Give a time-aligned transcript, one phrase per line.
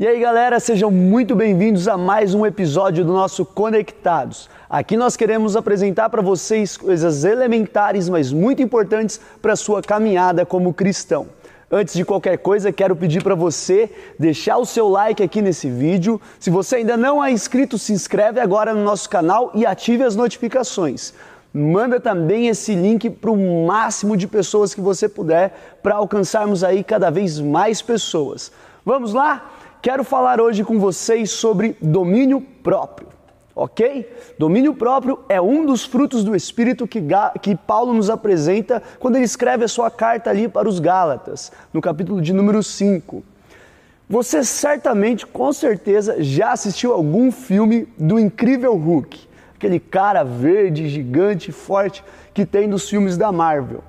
[0.00, 4.48] E aí, galera, sejam muito bem-vindos a mais um episódio do nosso Conectados.
[4.66, 10.46] Aqui nós queremos apresentar para vocês coisas elementares, mas muito importantes para a sua caminhada
[10.46, 11.26] como cristão.
[11.70, 16.18] Antes de qualquer coisa, quero pedir para você deixar o seu like aqui nesse vídeo.
[16.38, 20.16] Se você ainda não é inscrito, se inscreve agora no nosso canal e ative as
[20.16, 21.12] notificações.
[21.52, 26.82] Manda também esse link para o máximo de pessoas que você puder para alcançarmos aí
[26.82, 28.50] cada vez mais pessoas.
[28.82, 29.58] Vamos lá?
[29.82, 33.08] Quero falar hoje com vocês sobre domínio próprio,
[33.56, 34.06] ok?
[34.38, 37.02] Domínio próprio é um dos frutos do Espírito que,
[37.40, 41.80] que Paulo nos apresenta quando ele escreve a sua carta ali para os Gálatas, no
[41.80, 43.24] capítulo de número 5.
[44.06, 49.18] Você certamente, com certeza, já assistiu algum filme do Incrível Hulk,
[49.54, 53.82] aquele cara verde, gigante, forte que tem nos filmes da Marvel.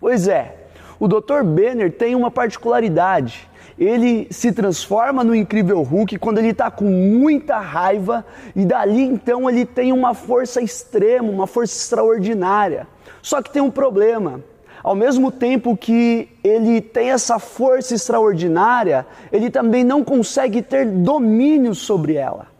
[0.00, 0.56] Pois é,
[0.98, 1.42] o Dr.
[1.44, 3.51] Banner tem uma particularidade
[3.82, 8.24] ele se transforma no incrível Hulk quando ele está com muita raiva
[8.54, 12.86] e dali então ele tem uma força extrema, uma força extraordinária.
[13.20, 14.40] Só que tem um problema.
[14.82, 21.74] Ao mesmo tempo que ele tem essa força extraordinária, ele também não consegue ter domínio
[21.74, 22.52] sobre ela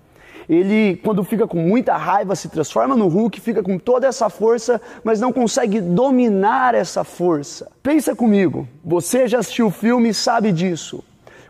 [0.48, 4.80] ele, quando fica com muita raiva, se transforma no Hulk, fica com toda essa força,
[5.02, 7.70] mas não consegue dominar essa força.
[7.82, 11.02] Pensa comigo, você já assistiu o filme e sabe disso.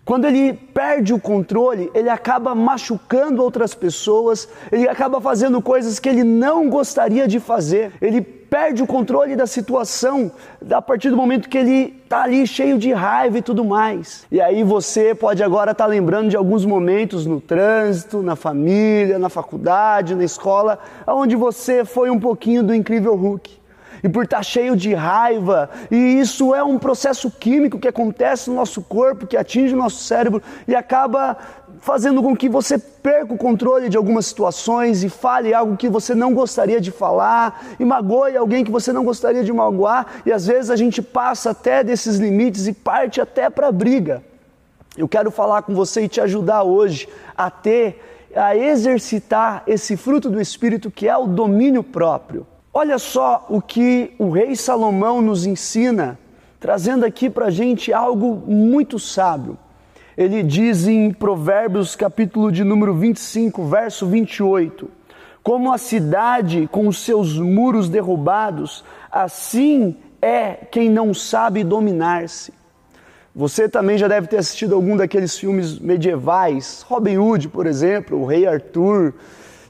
[0.05, 6.09] Quando ele perde o controle, ele acaba machucando outras pessoas, ele acaba fazendo coisas que
[6.09, 7.93] ele não gostaria de fazer.
[8.01, 10.33] Ele perde o controle da situação
[10.71, 14.27] a partir do momento que ele está ali cheio de raiva e tudo mais.
[14.31, 19.21] E aí você pode agora estar tá lembrando de alguns momentos no trânsito, na família,
[19.21, 23.62] na faculdade, na escola, onde você foi um pouquinho do incrível Hulk
[24.03, 25.71] e por estar cheio de raiva.
[25.91, 30.03] E isso é um processo químico que acontece no nosso corpo, que atinge o nosso
[30.03, 31.37] cérebro e acaba
[31.81, 36.15] fazendo com que você perca o controle de algumas situações e fale algo que você
[36.15, 40.23] não gostaria de falar e magoe alguém que você não gostaria de magoar.
[40.25, 44.23] E às vezes a gente passa até desses limites e parte até para a briga.
[44.97, 50.29] Eu quero falar com você e te ajudar hoje a ter, a exercitar esse fruto
[50.29, 52.47] do Espírito que é o domínio próprio.
[52.75, 56.19] Olha só o que o rei Salomão nos ensina,
[56.59, 59.59] trazendo aqui para a gente algo muito sábio.
[60.17, 64.89] Ele diz em Provérbios, capítulo de número 25, verso 28,
[65.43, 72.55] como a cidade com os seus muros derrubados, assim é quem não sabe dominar-se.
[73.37, 78.25] Você também já deve ter assistido algum daqueles filmes medievais, Robin Hood, por exemplo, o
[78.25, 79.13] Rei Arthur,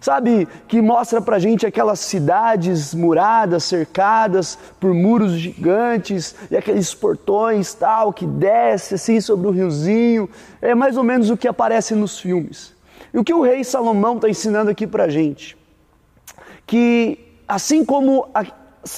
[0.03, 7.73] sabe, que mostra pra gente aquelas cidades muradas, cercadas por muros gigantes e aqueles portões
[7.73, 10.29] tal que desce assim sobre o riozinho.
[10.61, 12.75] É mais ou menos o que aparece nos filmes.
[13.15, 15.57] E o que o rei Salomão está ensinando aqui pra gente?
[16.67, 18.45] Que assim como a,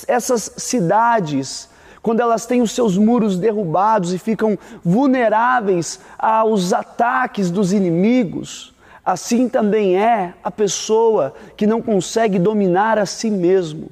[0.09, 1.69] essas cidades,
[2.01, 8.74] quando elas têm os seus muros derrubados e ficam vulneráveis aos ataques dos inimigos,
[9.05, 13.91] Assim também é a pessoa que não consegue dominar a si mesmo.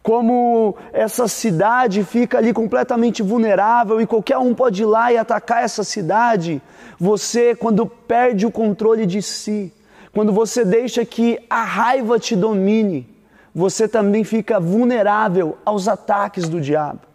[0.00, 5.64] Como essa cidade fica ali completamente vulnerável e qualquer um pode ir lá e atacar
[5.64, 6.62] essa cidade,
[6.96, 9.72] você, quando perde o controle de si,
[10.14, 13.08] quando você deixa que a raiva te domine,
[13.52, 17.05] você também fica vulnerável aos ataques do diabo.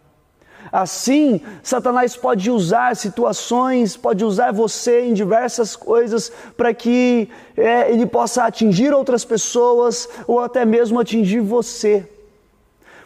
[0.72, 8.06] Assim, Satanás pode usar situações, pode usar você em diversas coisas para que é, ele
[8.06, 12.08] possa atingir outras pessoas ou até mesmo atingir você.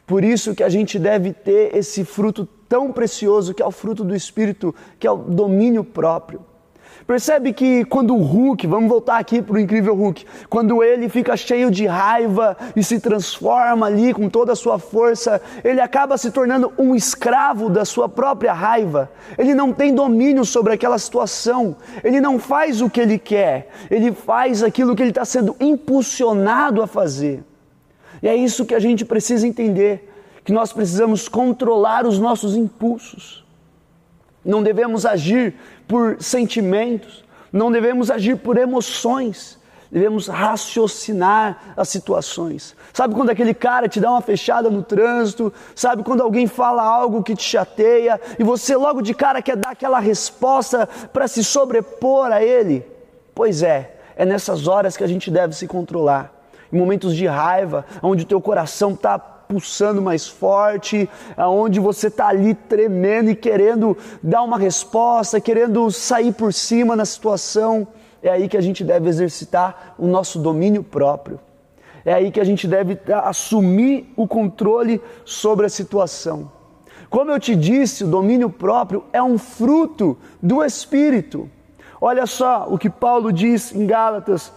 [0.06, 4.04] Por isso que a gente deve ter esse fruto tão precioso que é o fruto
[4.04, 6.40] do Espírito, que é o domínio próprio.
[7.06, 11.36] Percebe que quando o Hulk, vamos voltar aqui para o incrível Hulk, quando ele fica
[11.36, 16.32] cheio de raiva e se transforma ali com toda a sua força, ele acaba se
[16.32, 19.08] tornando um escravo da sua própria raiva.
[19.38, 24.10] Ele não tem domínio sobre aquela situação, ele não faz o que ele quer, ele
[24.10, 27.44] faz aquilo que ele está sendo impulsionado a fazer.
[28.20, 30.12] E é isso que a gente precisa entender,
[30.44, 33.45] que nós precisamos controlar os nossos impulsos.
[34.46, 35.54] Não devemos agir
[35.88, 39.58] por sentimentos, não devemos agir por emoções,
[39.90, 42.76] devemos raciocinar as situações.
[42.92, 45.52] Sabe quando aquele cara te dá uma fechada no trânsito?
[45.74, 49.70] Sabe quando alguém fala algo que te chateia e você logo de cara quer dar
[49.70, 52.86] aquela resposta para se sobrepor a ele?
[53.34, 56.32] Pois é, é nessas horas que a gente deve se controlar.
[56.72, 62.28] Em momentos de raiva, onde o teu coração está pulsando mais forte, aonde você está
[62.28, 67.86] ali tremendo e querendo dar uma resposta, querendo sair por cima na situação.
[68.22, 71.38] É aí que a gente deve exercitar o nosso domínio próprio.
[72.04, 76.50] É aí que a gente deve assumir o controle sobre a situação.
[77.10, 81.48] Como eu te disse, o domínio próprio é um fruto do Espírito.
[82.00, 84.52] Olha só o que Paulo diz em Gálatas,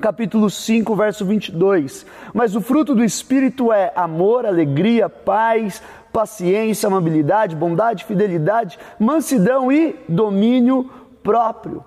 [0.00, 2.06] capítulo 5, verso 22.
[2.32, 9.96] Mas o fruto do Espírito é amor, alegria, paz, paciência, amabilidade, bondade, fidelidade, mansidão e
[10.08, 10.90] domínio
[11.22, 11.84] próprio.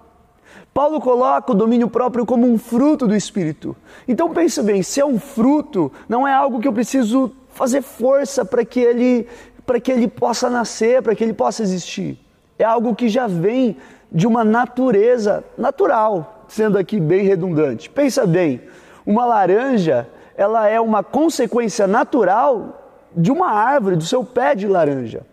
[0.74, 3.76] Paulo coloca o domínio próprio como um fruto do Espírito.
[4.08, 8.46] Então pense bem, se é um fruto, não é algo que eu preciso fazer força
[8.46, 9.28] para que ele
[9.66, 12.18] para que ele possa nascer, para que ele possa existir.
[12.58, 13.78] É algo que já vem
[14.12, 17.90] de uma natureza natural, sendo aqui bem redundante.
[17.90, 18.62] Pensa bem,
[19.06, 25.31] uma laranja, ela é uma consequência natural de uma árvore, do seu pé de laranja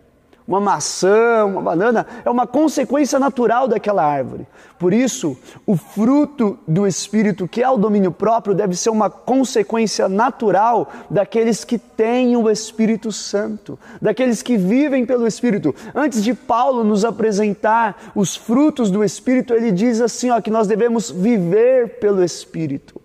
[0.49, 4.47] uma maçã, uma banana, é uma consequência natural daquela árvore.
[4.79, 10.09] Por isso, o fruto do Espírito, que é o domínio próprio, deve ser uma consequência
[10.09, 15.75] natural daqueles que têm o Espírito Santo, daqueles que vivem pelo Espírito.
[15.93, 20.67] Antes de Paulo nos apresentar os frutos do Espírito, ele diz assim: ó, que nós
[20.67, 22.99] devemos viver pelo Espírito.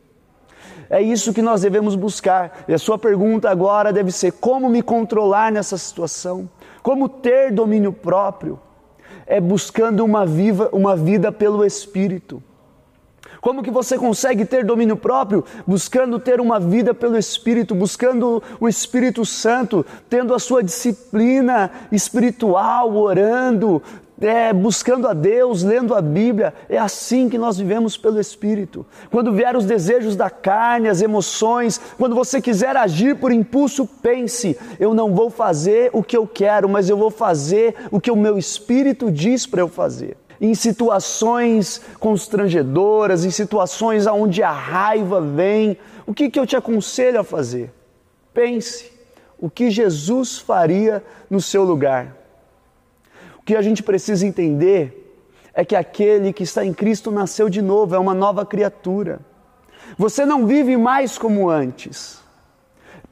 [0.88, 2.64] É isso que nós devemos buscar.
[2.68, 6.48] E a sua pergunta agora deve ser: como me controlar nessa situação?
[6.84, 8.60] Como ter domínio próprio?
[9.26, 12.42] É buscando uma, viva, uma vida pelo Espírito.
[13.40, 15.46] Como que você consegue ter domínio próprio?
[15.66, 22.94] Buscando ter uma vida pelo Espírito, buscando o Espírito Santo, tendo a sua disciplina espiritual,
[22.94, 23.82] orando,
[24.20, 28.86] é, buscando a Deus, lendo a Bíblia, é assim que nós vivemos pelo Espírito.
[29.10, 34.56] Quando vier os desejos da carne, as emoções, quando você quiser agir por impulso, pense:
[34.78, 38.16] eu não vou fazer o que eu quero, mas eu vou fazer o que o
[38.16, 40.16] meu Espírito diz para eu fazer.
[40.40, 47.20] Em situações constrangedoras, em situações onde a raiva vem, o que, que eu te aconselho
[47.20, 47.72] a fazer?
[48.32, 48.92] Pense
[49.38, 52.23] o que Jesus faria no seu lugar.
[53.44, 55.20] O que a gente precisa entender
[55.52, 59.20] é que aquele que está em Cristo nasceu de novo, é uma nova criatura.
[59.98, 62.23] Você não vive mais como antes.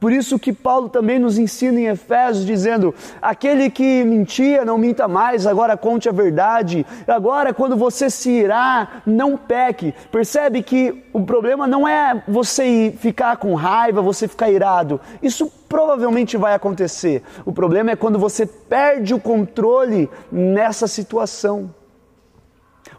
[0.03, 5.07] Por isso que Paulo também nos ensina em Efésios, dizendo: aquele que mentia, não minta
[5.07, 6.85] mais, agora conte a verdade.
[7.07, 9.93] Agora, quando você se irá, não peque.
[10.11, 14.99] Percebe que o problema não é você ficar com raiva, você ficar irado.
[15.21, 17.23] Isso provavelmente vai acontecer.
[17.45, 21.73] O problema é quando você perde o controle nessa situação.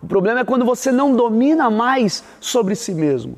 [0.03, 3.37] O problema é quando você não domina mais sobre si mesmo.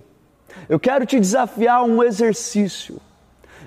[0.68, 3.04] Eu quero te desafiar a um exercício.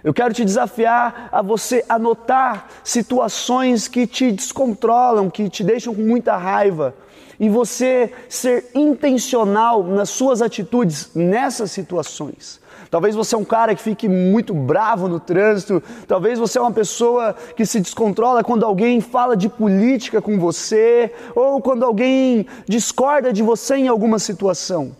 [0.04, 6.01] Eu quero te desafiar a você anotar situações que te descontrolam, que te deixam com
[6.01, 6.96] muita raiva,
[7.40, 12.60] e você ser intencional nas suas atitudes nessas situações.
[12.90, 16.72] Talvez você é um cara que fique muito bravo no trânsito, talvez você é uma
[16.72, 23.31] pessoa que se descontrola quando alguém fala de política com você, ou quando alguém discorda
[23.31, 24.96] de você em alguma situação.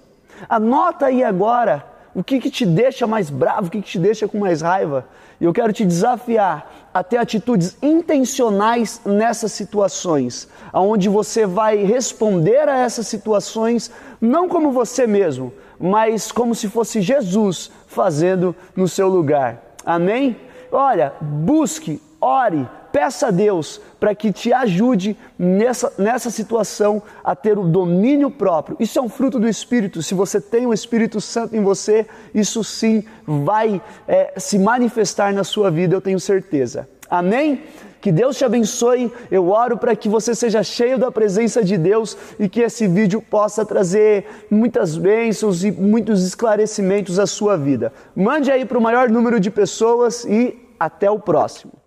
[0.48, 1.84] Anota aí agora
[2.20, 5.08] o que, que te deixa mais bravo, o que, que te deixa com mais raiva.
[5.40, 12.68] E eu quero te desafiar a ter atitudes intencionais nessas situações, aonde você vai responder
[12.68, 13.90] a essas situações
[14.20, 19.76] não como você mesmo, mas como se fosse Jesus fazendo no seu lugar.
[19.86, 20.36] Amém?
[20.74, 27.58] Olha, busque, ore, peça a Deus para que te ajude nessa, nessa situação a ter
[27.58, 28.78] o domínio próprio.
[28.80, 30.02] Isso é um fruto do Espírito.
[30.02, 35.44] Se você tem o Espírito Santo em você, isso sim vai é, se manifestar na
[35.44, 36.88] sua vida, eu tenho certeza.
[37.10, 37.64] Amém?
[38.02, 39.12] Que Deus te abençoe.
[39.30, 43.22] Eu oro para que você seja cheio da presença de Deus e que esse vídeo
[43.22, 47.92] possa trazer muitas bênçãos e muitos esclarecimentos à sua vida.
[48.16, 51.79] Mande aí para o maior número de pessoas e até o próximo.